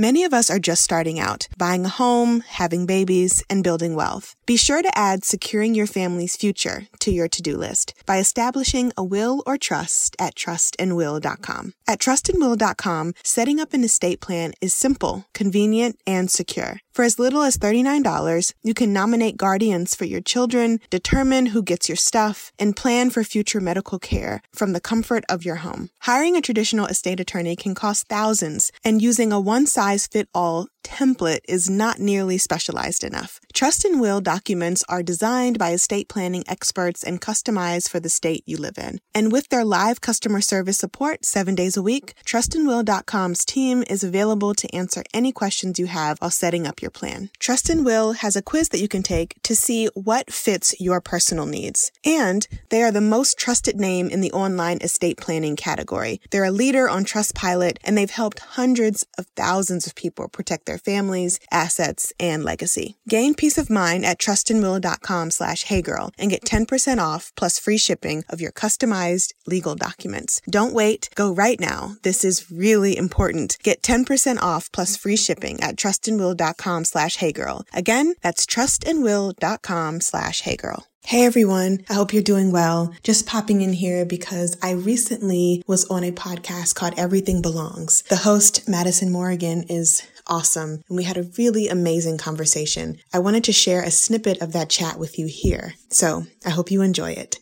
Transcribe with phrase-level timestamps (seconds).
[0.00, 4.36] Many of us are just starting out, buying a home, having babies, and building wealth.
[4.46, 8.92] Be sure to add securing your family's future to your to do list by establishing
[8.96, 11.72] a will or trust at trustandwill.com.
[11.88, 16.78] At trustandwill.com, setting up an estate plan is simple, convenient, and secure.
[16.98, 21.88] For as little as $39, you can nominate guardians for your children, determine who gets
[21.88, 25.90] your stuff, and plan for future medical care from the comfort of your home.
[26.00, 30.66] Hiring a traditional estate attorney can cost thousands, and using a one size fit all
[30.82, 33.40] template is not nearly specialized enough.
[33.52, 38.42] Trust and Will documents are designed by estate planning experts and customized for the state
[38.46, 39.00] you live in.
[39.14, 44.54] And with their live customer service support seven days a week, trustandwill.com's team is available
[44.54, 47.30] to answer any questions you have while setting up your plan.
[47.38, 51.00] Trust and Will has a quiz that you can take to see what fits your
[51.00, 51.90] personal needs.
[52.04, 56.20] And they are the most trusted name in the online estate planning category.
[56.30, 60.78] They're a leader on Trustpilot and they've helped hundreds of thousands of people protect their
[60.78, 62.96] families, assets, and legacy.
[63.08, 68.22] Gain peace of mind at trustandwill.com slash heygirl and get 10% off plus free shipping
[68.28, 70.40] of your customized legal documents.
[70.48, 71.08] Don't wait.
[71.16, 71.96] Go right now.
[72.02, 73.56] This is really important.
[73.62, 77.64] Get 10% off plus free shipping at trustandwill.com slash heygirl.
[77.72, 80.84] Again, that's trustandwill.com slash heygirl.
[81.08, 82.92] Hey everyone, I hope you're doing well.
[83.02, 88.02] Just popping in here because I recently was on a podcast called Everything Belongs.
[88.10, 92.98] The host, Madison Morrigan, is awesome and we had a really amazing conversation.
[93.12, 95.74] I wanted to share a snippet of that chat with you here.
[95.90, 97.38] So I hope you enjoy it.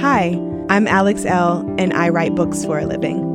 [0.00, 3.28] Hi, I'm Alex Elle., and I write books for a living.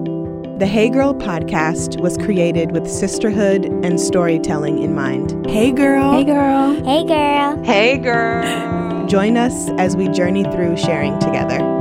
[0.60, 5.46] The Hey Girl podcast was created with sisterhood and storytelling in mind.
[5.48, 6.14] Hey girl.
[6.14, 6.74] Hey girl.
[6.84, 7.64] Hey girl.
[7.64, 9.06] Hey girl.
[9.08, 11.77] Join us as we journey through sharing together.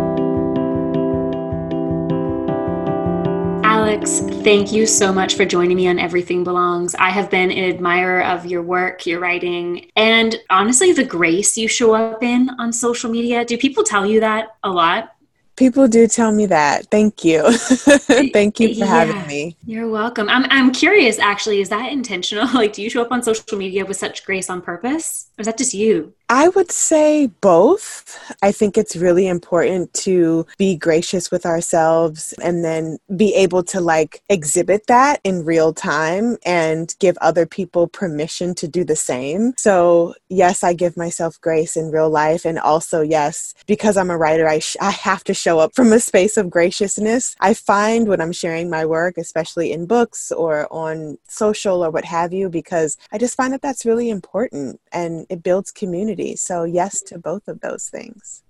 [3.86, 6.96] Alex, thank you so much for joining me on Everything Belongs.
[6.96, 11.68] I have been an admirer of your work, your writing, and honestly, the grace you
[11.68, 13.44] show up in on social media.
[13.44, 15.14] Do people tell you that a lot?
[15.54, 16.90] People do tell me that.
[16.90, 17.48] Thank you.
[17.52, 19.56] Thank you for yeah, having me.
[19.64, 20.28] You're welcome.
[20.28, 22.48] I'm, I'm curious, actually, is that intentional?
[22.54, 25.30] Like, do you show up on social media with such grace on purpose?
[25.38, 26.12] Or is that just you?
[26.28, 28.18] I would say both.
[28.42, 33.80] I think it's really important to be gracious with ourselves and then be able to
[33.80, 39.54] like exhibit that in real time and give other people permission to do the same.
[39.56, 42.44] So, yes, I give myself grace in real life.
[42.44, 45.92] And also, yes, because I'm a writer, I, sh- I have to show up from
[45.92, 47.36] a space of graciousness.
[47.40, 52.04] I find when I'm sharing my work, especially in books or on social or what
[52.04, 56.36] have you, because I just find that that's really important and it builds community community.
[56.36, 58.42] So yes to both of those things.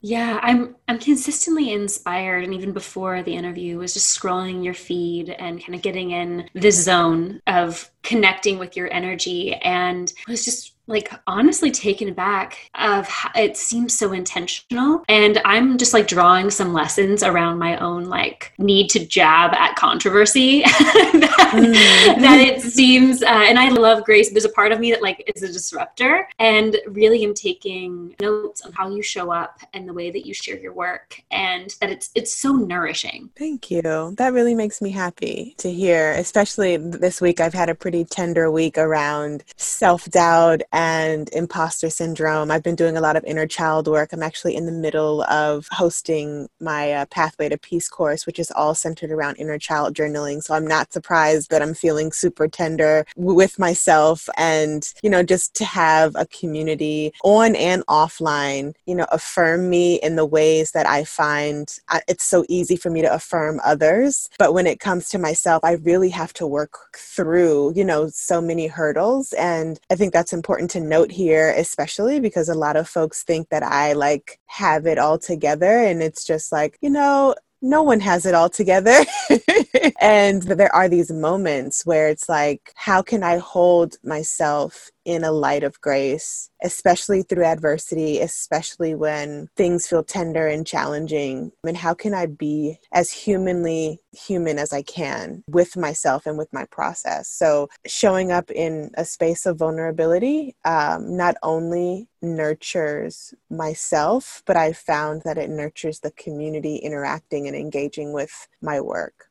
[0.00, 5.30] Yeah, I'm I'm consistently inspired and even before the interview was just scrolling your feed
[5.30, 10.74] and kind of getting in this zone of connecting with your energy and was just
[10.88, 15.04] like honestly taken aback of how it seems so intentional.
[15.08, 19.76] And i'm just like drawing some lessons around my own like need to jab at
[19.76, 20.64] controversy.
[21.18, 22.20] That, mm.
[22.20, 24.30] that, it seems uh, and i love grace.
[24.30, 28.62] There's a part of me that like is a disruptor and really am taking notes
[28.62, 31.90] on how you show up and the way that you share your work and that
[31.90, 33.30] it's it's so nourishing.
[33.36, 34.14] Thank you.
[34.16, 37.40] That really makes me happy to hear especially this week.
[37.40, 42.52] I've had a pretty tender week around self-doubt and imposter syndrome.
[42.52, 44.12] I've been doing a lot of inner child work.
[44.12, 48.52] I'm actually in the middle of hosting my uh, Pathway to Peace course, which is
[48.52, 50.40] all centered around inner child journaling.
[50.40, 55.52] So I'm not surprised that I'm feeling super tender with myself and, you know, just
[55.56, 60.86] to have a community on and offline, you know, affirm me in the ways that
[60.86, 64.30] I find uh, it's so easy for me to affirm others.
[64.38, 68.40] But when it comes to myself, I really have to work through, you know, so
[68.40, 69.32] many hurdles.
[69.32, 73.48] And I think that's important to note here, especially because a lot of folks think
[73.48, 75.78] that I like have it all together.
[75.78, 79.04] And it's just like, you know, no one has it all together.
[80.00, 85.32] and there are these moments where it's like, how can I hold myself in a
[85.32, 91.50] light of grace, especially through adversity, especially when things feel tender and challenging?
[91.66, 96.52] And how can I be as humanly human as I can with myself and with
[96.52, 97.26] my process?
[97.26, 104.74] So, showing up in a space of vulnerability um, not only nurtures myself, but I
[104.74, 109.27] found that it nurtures the community interacting and engaging with my work.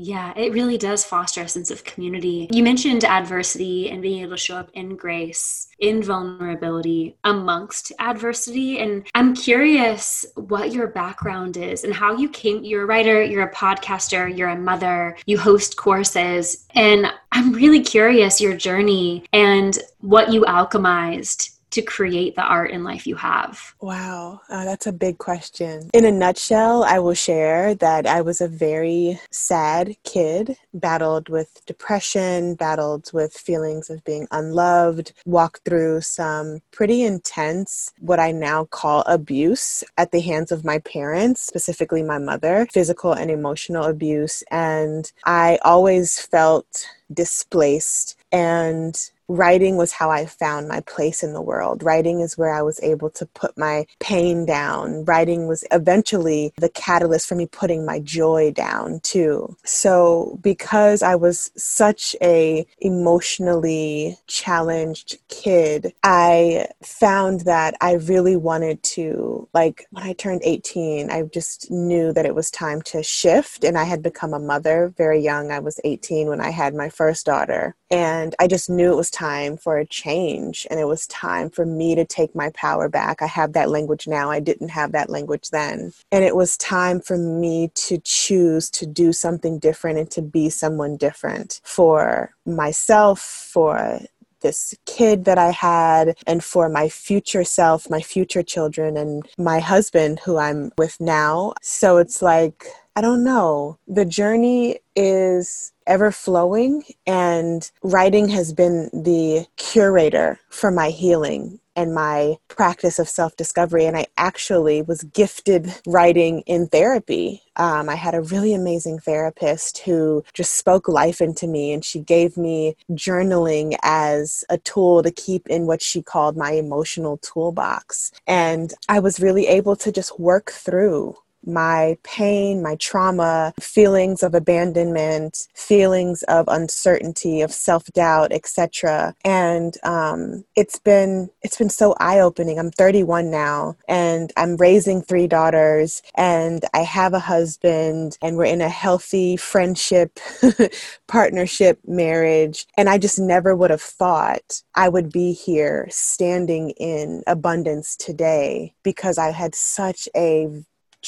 [0.00, 2.48] Yeah, it really does foster a sense of community.
[2.52, 8.78] You mentioned adversity and being able to show up in grace, in vulnerability amongst adversity.
[8.78, 12.62] And I'm curious what your background is and how you came.
[12.62, 16.68] You're a writer, you're a podcaster, you're a mother, you host courses.
[16.76, 22.84] And I'm really curious your journey and what you alchemized to create the art and
[22.84, 23.74] life you have?
[23.80, 25.90] Wow, uh, that's a big question.
[25.92, 31.60] In a nutshell, I will share that I was a very sad kid, battled with
[31.66, 38.64] depression, battled with feelings of being unloved, walked through some pretty intense, what I now
[38.64, 44.42] call abuse at the hands of my parents, specifically my mother, physical and emotional abuse.
[44.50, 51.42] And I always felt displaced and writing was how I found my place in the
[51.42, 51.82] world.
[51.82, 55.04] Writing is where I was able to put my pain down.
[55.04, 59.56] Writing was eventually the catalyst for me putting my joy down too.
[59.64, 68.82] So because I was such a emotionally challenged kid, I found that I really wanted
[68.82, 73.64] to like when I turned 18, I just knew that it was time to shift
[73.64, 75.50] and I had become a mother very young.
[75.50, 79.10] I was 18 when I had my first daughter and I just knew it was
[79.10, 79.17] time
[79.56, 83.20] for a change and it was time for me to take my power back.
[83.20, 84.30] I have that language now.
[84.30, 85.92] I didn't have that language then.
[86.12, 90.50] And it was time for me to choose to do something different and to be
[90.50, 94.00] someone different for myself, for
[94.40, 99.58] this kid that I had, and for my future self, my future children, and my
[99.58, 101.54] husband who I'm with now.
[101.60, 102.66] So it's like,
[102.98, 103.78] I don't know.
[103.86, 111.94] The journey is ever flowing, and writing has been the curator for my healing and
[111.94, 113.86] my practice of self discovery.
[113.86, 117.42] And I actually was gifted writing in therapy.
[117.54, 122.00] Um, I had a really amazing therapist who just spoke life into me, and she
[122.00, 128.10] gave me journaling as a tool to keep in what she called my emotional toolbox.
[128.26, 131.16] And I was really able to just work through
[131.48, 139.14] my pain, my trauma, feelings of abandonment, feelings of uncertainty, of self-doubt, etc.
[139.24, 142.58] And um, it's been it's been so eye-opening.
[142.58, 148.44] I'm 31 now, and I'm raising three daughters, and I have a husband, and we're
[148.44, 150.18] in a healthy friendship,
[151.08, 152.66] partnership, marriage.
[152.76, 158.74] And I just never would have thought I would be here standing in abundance today
[158.82, 160.48] because I had such a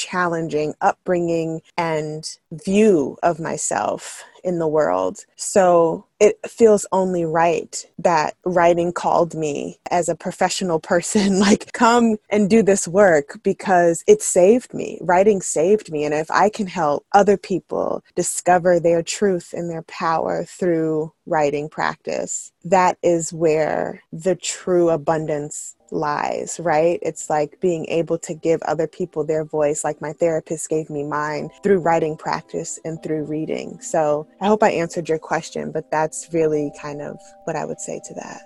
[0.00, 5.26] challenging upbringing and view of myself in the world.
[5.36, 12.16] So it feels only right that writing called me as a professional person, like, come
[12.30, 14.98] and do this work because it saved me.
[15.02, 16.04] Writing saved me.
[16.04, 21.68] And if I can help other people discover their truth and their power through writing
[21.68, 26.98] practice, that is where the true abundance lies, right?
[27.02, 31.04] It's like being able to give other people their voice, like my therapist gave me
[31.04, 33.80] mine through writing practice and through reading.
[33.80, 37.80] So I hope I answered your question, but that's really kind of what I would
[37.80, 38.42] say to that.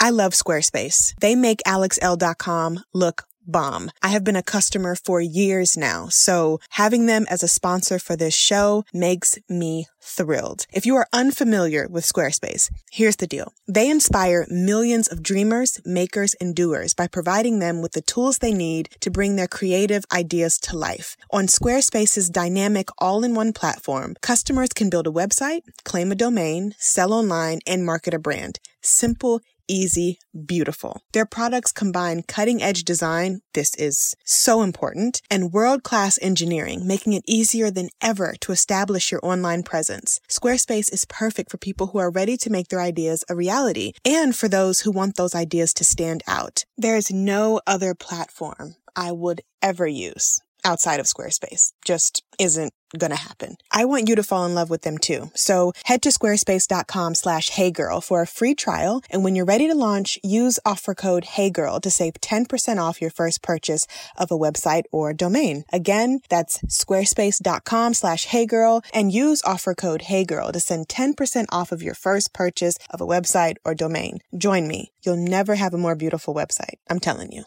[0.00, 1.14] I love Squarespace.
[1.20, 3.90] They make alexelle.com look bomb.
[4.02, 8.16] I have been a customer for years now, so having them as a sponsor for
[8.16, 10.66] this show makes me thrilled.
[10.72, 13.52] If you are unfamiliar with Squarespace, here's the deal.
[13.68, 18.52] They inspire millions of dreamers, makers, and doers by providing them with the tools they
[18.52, 21.16] need to bring their creative ideas to life.
[21.30, 27.60] On Squarespace's dynamic all-in-one platform, customers can build a website, claim a domain, sell online,
[27.66, 28.58] and market a brand.
[28.80, 29.40] Simple,
[29.72, 31.02] easy, beautiful.
[31.12, 37.14] Their products combine cutting edge design, this is so important, and world class engineering, making
[37.14, 40.20] it easier than ever to establish your online presence.
[40.28, 44.36] Squarespace is perfect for people who are ready to make their ideas a reality and
[44.36, 46.64] for those who want those ideas to stand out.
[46.76, 51.72] There is no other platform I would ever use outside of Squarespace.
[51.84, 53.56] Just isn't gonna happen.
[53.70, 55.30] I want you to fall in love with them too.
[55.34, 59.02] So head to squarespace.com slash heygirl for a free trial.
[59.10, 63.10] And when you're ready to launch, use offer code heygirl to save 10% off your
[63.10, 65.64] first purchase of a website or domain.
[65.72, 71.82] Again, that's squarespace.com slash heygirl and use offer code heygirl to send 10% off of
[71.82, 74.20] your first purchase of a website or domain.
[74.36, 74.92] Join me.
[75.02, 76.76] You'll never have a more beautiful website.
[76.88, 77.44] I'm telling you.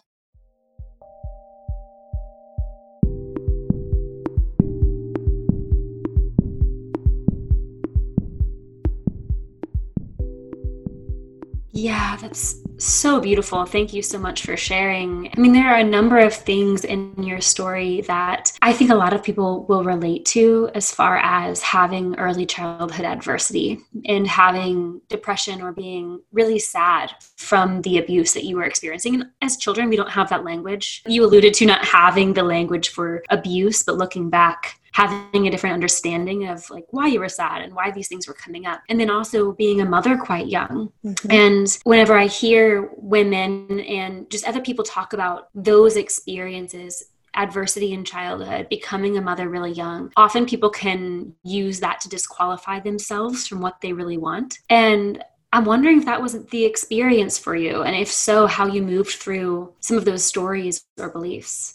[11.76, 13.66] Yeah, that's so beautiful.
[13.66, 15.30] Thank you so much for sharing.
[15.36, 18.96] I mean, there are a number of things in your story that I think a
[18.96, 25.02] lot of people will relate to as far as having early childhood adversity and having
[25.10, 29.16] depression or being really sad from the abuse that you were experiencing.
[29.16, 31.04] And as children, we don't have that language.
[31.06, 35.74] You alluded to not having the language for abuse, but looking back, having a different
[35.74, 38.98] understanding of like why you were sad and why these things were coming up and
[38.98, 41.32] then also being a mother quite young mm-hmm.
[41.32, 48.06] and whenever i hear women and just other people talk about those experiences adversity in
[48.06, 53.60] childhood, becoming a mother really young, often people can use that to disqualify themselves from
[53.60, 54.60] what they really want.
[54.70, 55.22] And
[55.52, 59.14] I'm wondering if that wasn't the experience for you, and if so, how you moved
[59.14, 61.75] through some of those stories or beliefs.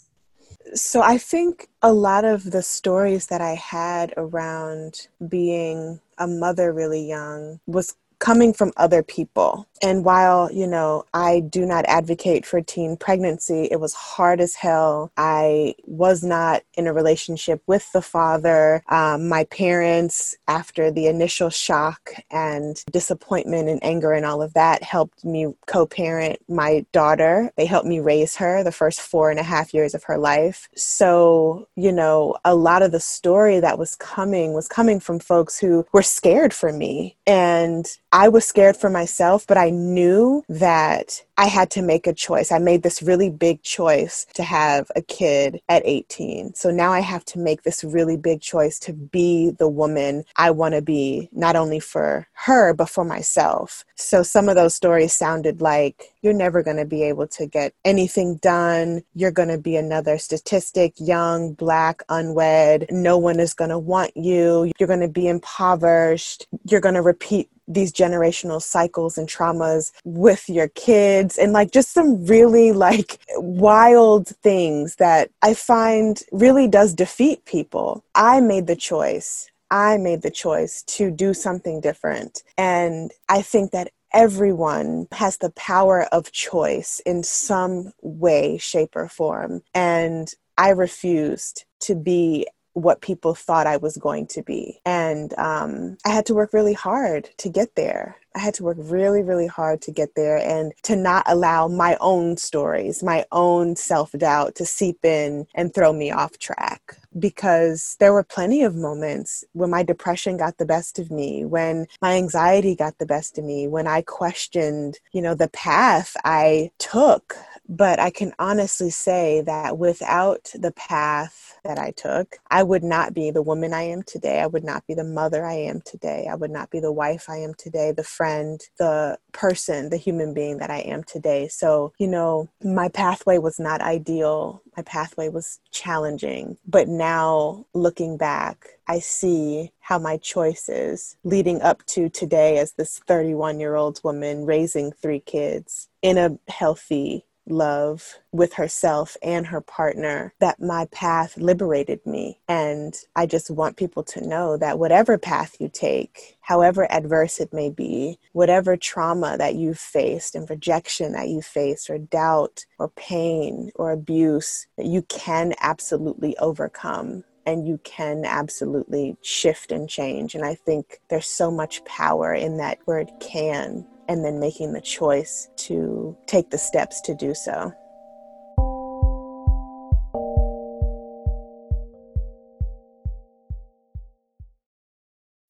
[0.73, 6.71] So I think a lot of the stories that I had around being a mother
[6.71, 9.67] really young was coming from other people.
[9.81, 14.53] And while, you know, I do not advocate for teen pregnancy, it was hard as
[14.53, 15.11] hell.
[15.17, 18.83] I was not in a relationship with the father.
[18.89, 24.83] Um, my parents, after the initial shock and disappointment and anger and all of that,
[24.83, 27.51] helped me co parent my daughter.
[27.57, 30.69] They helped me raise her the first four and a half years of her life.
[30.75, 35.57] So, you know, a lot of the story that was coming was coming from folks
[35.57, 37.17] who were scared for me.
[37.25, 42.13] And I was scared for myself, but I knew that I had to make a
[42.13, 42.51] choice.
[42.51, 46.53] I made this really big choice to have a kid at 18.
[46.53, 50.51] So now I have to make this really big choice to be the woman I
[50.51, 53.85] want to be, not only for her, but for myself.
[53.95, 57.73] So some of those stories sounded like you're never going to be able to get
[57.85, 59.03] anything done.
[59.15, 62.87] You're going to be another statistic, young, black, unwed.
[62.91, 64.71] No one is going to want you.
[64.77, 66.45] You're going to be impoverished.
[66.65, 71.91] You're going to repeat these generational cycles and traumas with your kids and like just
[71.93, 78.03] some really like wild things that I find really does defeat people.
[78.15, 79.49] I made the choice.
[79.69, 82.43] I made the choice to do something different.
[82.57, 89.07] And I think that everyone has the power of choice in some way, shape, or
[89.07, 89.61] form.
[89.73, 94.79] And I refused to be what people thought I was going to be.
[94.85, 98.17] And um, I had to work really hard to get there.
[98.33, 101.97] I had to work really, really hard to get there and to not allow my
[101.99, 106.97] own stories, my own self doubt to seep in and throw me off track.
[107.19, 111.87] Because there were plenty of moments when my depression got the best of me, when
[112.01, 116.71] my anxiety got the best of me, when I questioned, you know, the path I
[116.79, 117.35] took
[117.67, 123.13] but I can honestly say that without the path that I took, I would not
[123.13, 124.41] be the woman I am today.
[124.41, 126.27] I would not be the mother I am today.
[126.29, 130.33] I would not be the wife I am today, the friend, the person, the human
[130.33, 131.47] being that I am today.
[131.47, 134.61] So, you know, my pathway was not ideal.
[134.75, 136.57] My pathway was challenging.
[136.67, 142.99] But now looking back, I see how my choices leading up to today as this
[143.07, 149.61] 31 year old woman raising three kids in a healthy, love with herself and her
[149.61, 152.39] partner that my path liberated me.
[152.47, 157.53] And I just want people to know that whatever path you take, however adverse it
[157.53, 162.89] may be, whatever trauma that you've faced and rejection that you faced, or doubt, or
[162.89, 170.35] pain, or abuse, that you can absolutely overcome and you can absolutely shift and change.
[170.35, 174.81] And I think there's so much power in that word can and then making the
[174.81, 177.71] choice to take the steps to do so.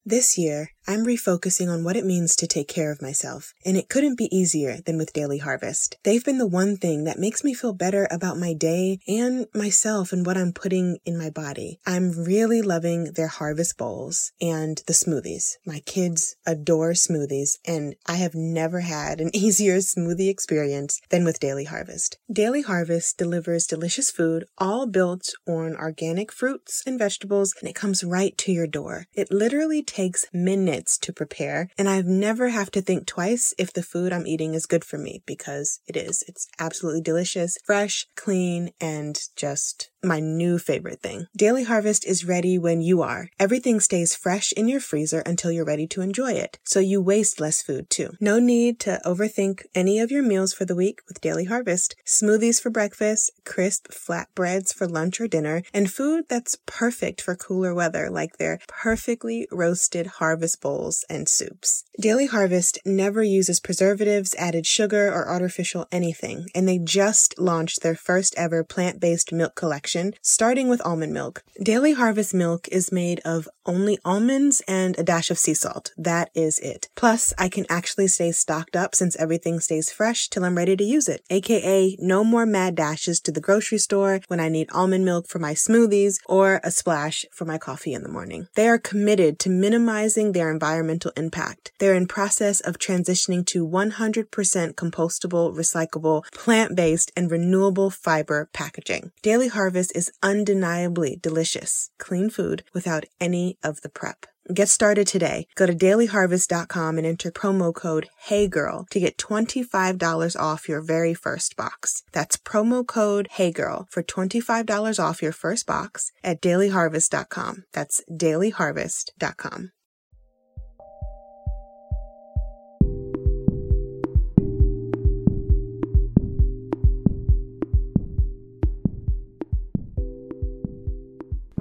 [0.06, 3.88] This year, I'm refocusing on what it means to take care of myself, and it
[3.88, 5.95] couldn't be easier than with Daily Harvest.
[6.03, 10.12] They've been the one thing that makes me feel better about my day and myself
[10.12, 11.79] and what I'm putting in my body.
[11.88, 15.55] I'm really loving their harvest bowls and the smoothies.
[15.65, 21.39] My kids adore smoothies, and I have never had an easier smoothie experience than with
[21.39, 22.17] Daily Harvest.
[22.29, 28.03] Daily Harvest delivers delicious food, all built on organic fruits and vegetables, and it comes
[28.03, 29.05] right to your door.
[29.13, 33.72] It literally takes minutes minutes to prepare, and I've never have to think twice if
[33.72, 36.24] the food I'm eating is good for me because it is.
[36.28, 41.28] It's absolutely delicious, fresh, clean, and just my new favorite thing.
[41.38, 43.30] Daily Harvest is ready when you are.
[43.40, 47.40] Everything stays fresh in your freezer until you're ready to enjoy it, so you waste
[47.40, 48.10] less food too.
[48.20, 51.96] No need to overthink any of your meals for the week with Daily Harvest.
[52.06, 57.76] Smoothies for breakfast, crisp flatbreads for lunch or dinner, and food that's perfect for cooler
[57.76, 61.84] weather like their perfectly roasted harvest bowls, and soups.
[62.00, 67.96] Daily Harvest never uses preservatives, added sugar, or artificial anything, and they just launched their
[67.96, 71.44] first ever plant based milk collection, starting with almond milk.
[71.62, 75.91] Daily Harvest milk is made of only almonds and a dash of sea salt.
[75.98, 76.89] That is it.
[76.96, 80.84] Plus, I can actually stay stocked up since everything stays fresh till I'm ready to
[80.84, 81.24] use it.
[81.30, 85.39] AKA, no more mad dashes to the grocery store when I need almond milk for
[85.39, 88.48] my smoothies or a splash for my coffee in the morning.
[88.56, 91.72] They are committed to minimizing their environmental impact.
[91.79, 99.12] They're in process of transitioning to 100% compostable, recyclable, plant-based, and renewable fiber packaging.
[99.22, 104.25] Daily Harvest is undeniably delicious, clean food without any of the prep.
[104.53, 105.48] Get started today.
[105.55, 111.55] Go to dailyharvest.com and enter promo code HeyGirl to get $25 off your very first
[111.55, 112.03] box.
[112.12, 117.65] That's promo code HeyGirl for $25 off your first box at dailyharvest.com.
[117.72, 119.72] That's dailyharvest.com.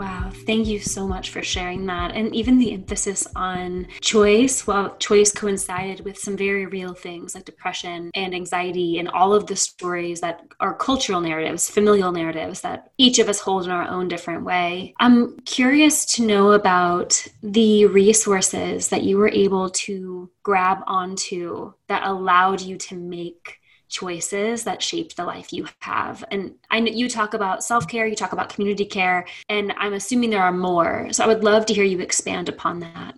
[0.01, 2.13] Wow, thank you so much for sharing that.
[2.13, 7.45] And even the emphasis on choice, well, choice coincided with some very real things like
[7.45, 12.93] depression and anxiety and all of the stories that are cultural narratives, familial narratives that
[12.97, 14.95] each of us hold in our own different way.
[14.99, 22.07] I'm curious to know about the resources that you were able to grab onto that
[22.07, 23.60] allowed you to make
[23.91, 26.25] choices that shape the life you have.
[26.31, 29.93] And I know you talk about self care, you talk about community care, and I'm
[29.93, 31.09] assuming there are more.
[31.13, 33.15] So I would love to hear you expand upon that.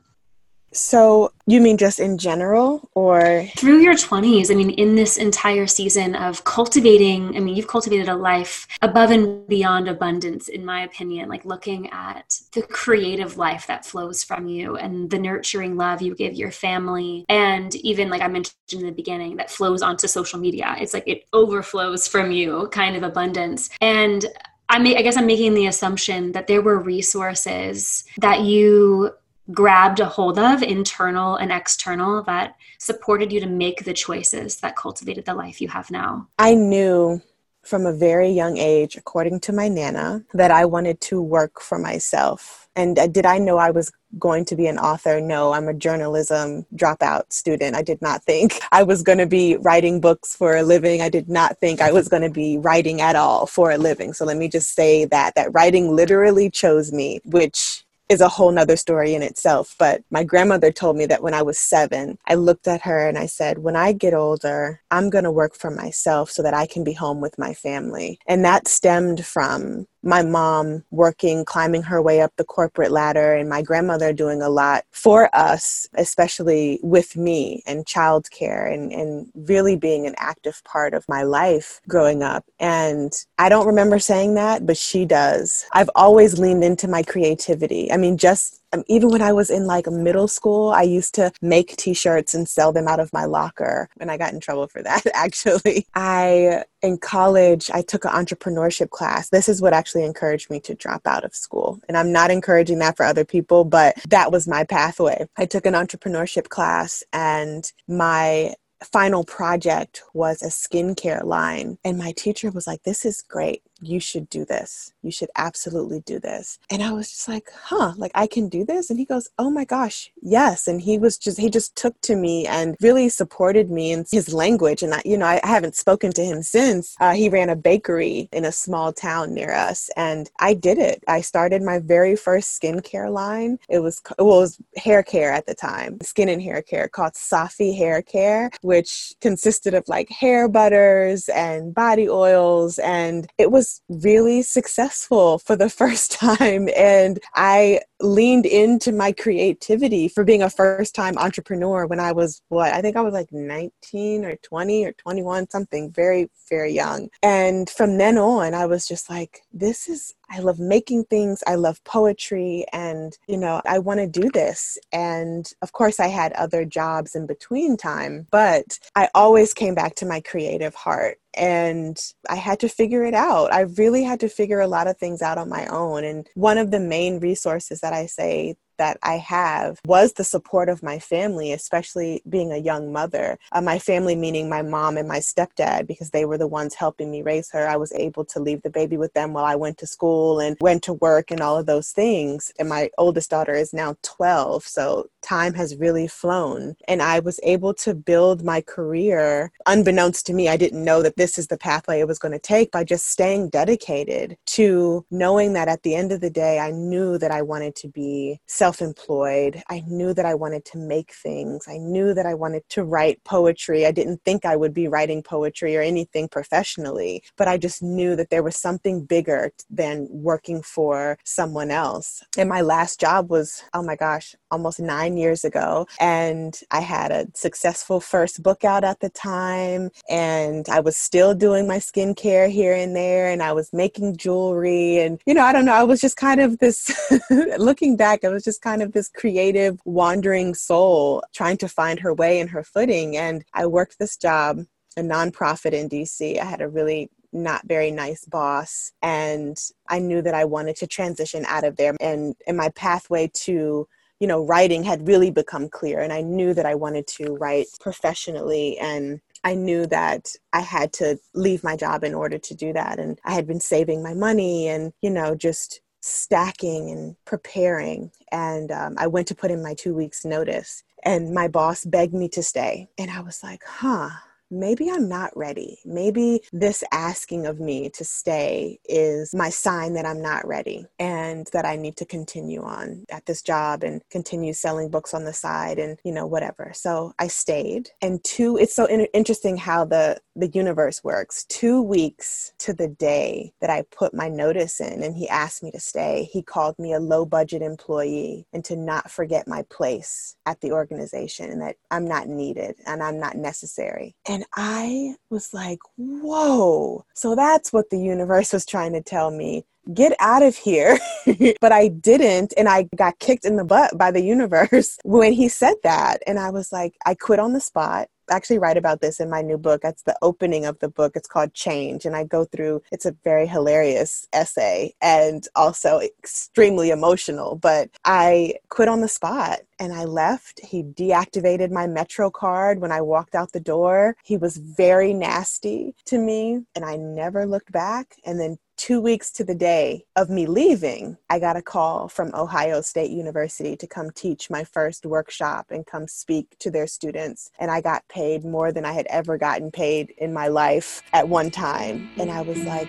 [0.72, 4.50] So, you mean just in general or through your 20s?
[4.50, 9.10] I mean, in this entire season of cultivating, I mean, you've cultivated a life above
[9.10, 14.46] and beyond abundance, in my opinion, like looking at the creative life that flows from
[14.46, 17.24] you and the nurturing love you give your family.
[17.28, 20.76] And even like I mentioned in the beginning, that flows onto social media.
[20.78, 23.68] It's like it overflows from you, kind of abundance.
[23.80, 24.24] And
[24.68, 29.12] I, may, I guess I'm making the assumption that there were resources that you
[29.50, 34.76] grabbed a hold of, internal and external, that supported you to make the choices that
[34.76, 36.28] cultivated the life you have now?
[36.38, 37.20] I knew
[37.62, 41.78] from a very young age, according to my Nana, that I wanted to work for
[41.78, 42.68] myself.
[42.74, 45.20] And uh, did I know I was going to be an author?
[45.20, 47.76] No, I'm a journalism dropout student.
[47.76, 51.02] I did not think I was going to be writing books for a living.
[51.02, 54.12] I did not think I was going to be writing at all for a living.
[54.12, 58.52] So let me just say that that writing literally chose me, which is a whole
[58.52, 59.74] nother story in itself.
[59.78, 63.18] But my grandmother told me that when I was seven, I looked at her and
[63.18, 66.66] I said, When I get older, I'm going to work for myself so that I
[66.66, 68.18] can be home with my family.
[68.26, 73.48] And that stemmed from my mom working, climbing her way up the corporate ladder, and
[73.48, 79.76] my grandmother doing a lot for us, especially with me and childcare and, and really
[79.76, 82.44] being an active part of my life growing up.
[82.58, 85.66] And I don't remember saying that, but she does.
[85.72, 87.92] I've always leaned into my creativity.
[87.92, 91.32] I mean, just Um, even when I was in like middle school, I used to
[91.42, 93.88] make t shirts and sell them out of my locker.
[94.00, 95.86] And I got in trouble for that, actually.
[95.94, 99.28] I, in college, I took an entrepreneurship class.
[99.28, 101.80] This is what actually encouraged me to drop out of school.
[101.88, 105.26] And I'm not encouraging that for other people, but that was my pathway.
[105.36, 111.78] I took an entrepreneurship class, and my final project was a skincare line.
[111.84, 114.92] And my teacher was like, This is great you should do this.
[115.02, 116.58] You should absolutely do this.
[116.70, 118.90] And I was just like, huh, like I can do this?
[118.90, 120.68] And he goes, oh my gosh, yes.
[120.68, 124.32] And he was just, he just took to me and really supported me in his
[124.32, 124.82] language.
[124.82, 126.94] And I, you know, I haven't spoken to him since.
[127.00, 129.90] Uh, he ran a bakery in a small town near us.
[129.96, 131.02] And I did it.
[131.08, 133.58] I started my very first skincare line.
[133.68, 137.14] It was, well, it was hair care at the time, skin and hair care called
[137.14, 142.78] Safi Hair Care, which consisted of like hair butters and body oils.
[142.78, 146.68] And it was really successful for the first time.
[146.76, 152.42] And I leaned into my creativity for being a first time entrepreneur when I was
[152.48, 157.08] what I think I was like 19 or 20 or 21, something very, very young.
[157.22, 161.42] And from then on, I was just like, this is, I love making things.
[161.46, 162.64] I love poetry.
[162.72, 164.78] And, you know, I want to do this.
[164.92, 169.94] And of course, I had other jobs in between time, but I always came back
[169.96, 173.52] to my creative heart and I had to figure it out.
[173.52, 176.04] I really had to figure a lot of things out on my own.
[176.04, 180.68] And one of the main resources that I say that I have was the support
[180.68, 183.38] of my family, especially being a young mother.
[183.52, 187.10] Uh, my family, meaning my mom and my stepdad, because they were the ones helping
[187.10, 187.68] me raise her.
[187.68, 190.56] I was able to leave the baby with them while I went to school and
[190.60, 192.52] went to work and all of those things.
[192.58, 194.64] And my oldest daughter is now 12.
[194.64, 196.74] So time has really flown.
[196.88, 199.52] And I was able to build my career.
[199.66, 202.38] Unbeknownst to me, I didn't know that this is the pathway it was going to
[202.38, 206.70] take by just staying dedicated to knowing that at the end of the day, I
[206.70, 209.60] knew that I wanted to be self employed.
[209.68, 211.64] I knew that I wanted to make things.
[211.66, 213.84] I knew that I wanted to write poetry.
[213.84, 218.14] I didn't think I would be writing poetry or anything professionally, but I just knew
[218.14, 222.22] that there was something bigger than working for someone else.
[222.38, 225.88] And my last job was, oh my gosh, almost nine years ago.
[225.98, 229.90] And I had a successful first book out at the time.
[230.08, 233.26] And I was still doing my skincare here and there.
[233.28, 234.98] And I was making jewelry.
[234.98, 236.92] And, you know, I don't know, I was just kind of this,
[237.58, 242.14] looking back, I was just kind of this creative, wandering soul trying to find her
[242.14, 243.16] way and her footing.
[243.16, 244.64] And I worked this job
[244.96, 246.38] a nonprofit in DC.
[246.38, 249.56] I had a really not very nice boss and
[249.88, 253.88] I knew that I wanted to transition out of there and and my pathway to
[254.20, 257.68] you know writing had really become clear and I knew that I wanted to write
[257.80, 262.72] professionally and I knew that I had to leave my job in order to do
[262.74, 268.10] that and I had been saving my money and you know just stacking and preparing
[268.32, 272.12] and um, I went to put in my 2 weeks notice and my boss begged
[272.14, 274.10] me to stay and I was like huh
[274.52, 275.78] maybe I'm not ready.
[275.84, 281.48] Maybe this asking of me to stay is my sign that I'm not ready and
[281.52, 285.32] that I need to continue on at this job and continue selling books on the
[285.32, 286.72] side and, you know, whatever.
[286.74, 287.90] So I stayed.
[288.02, 291.44] And two, it's so in- interesting how the, the universe works.
[291.44, 295.70] Two weeks to the day that I put my notice in and he asked me
[295.70, 300.36] to stay, he called me a low budget employee and to not forget my place
[300.44, 304.14] at the organization and that I'm not needed and I'm not necessary.
[304.28, 307.04] And and I was like, whoa.
[307.14, 309.64] So that's what the universe was trying to tell me.
[309.94, 310.98] Get out of here.
[311.60, 312.54] but I didn't.
[312.56, 316.22] And I got kicked in the butt by the universe when he said that.
[316.26, 319.42] And I was like, I quit on the spot actually write about this in my
[319.42, 319.82] new book.
[319.82, 321.12] That's the opening of the book.
[321.14, 322.04] It's called Change.
[322.04, 327.56] And I go through, it's a very hilarious essay and also extremely emotional.
[327.56, 330.60] But I quit on the spot and I left.
[330.64, 334.16] He deactivated my Metro card when I walked out the door.
[334.24, 338.16] He was very nasty to me and I never looked back.
[338.24, 342.34] And then two weeks to the day of me leaving, I got a call from
[342.34, 347.50] Ohio State University to come teach my first workshop and come speak to their students.
[347.58, 351.28] And I got paid more than I had ever gotten paid in my life at
[351.28, 352.10] one time.
[352.18, 352.88] And I was like,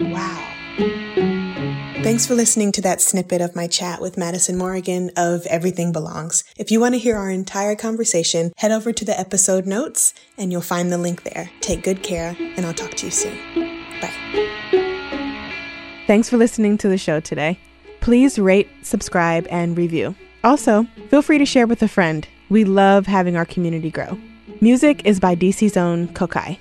[0.00, 0.54] wow.
[2.02, 6.44] Thanks for listening to that snippet of my chat with Madison Morrigan of Everything Belongs.
[6.56, 10.50] If you want to hear our entire conversation, head over to the episode notes and
[10.50, 11.50] you'll find the link there.
[11.60, 13.36] Take good care, and I'll talk to you soon.
[14.00, 14.59] Bye.
[16.10, 17.56] Thanks for listening to the show today.
[18.00, 20.16] Please rate, subscribe, and review.
[20.42, 22.26] Also, feel free to share with a friend.
[22.48, 24.18] We love having our community grow.
[24.60, 26.58] Music is by DC's own Kokai.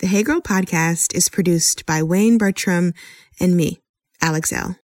[0.00, 2.92] The Hey Girl podcast is produced by Wayne Bertram
[3.38, 3.78] and me,
[4.20, 4.74] Alex Elle.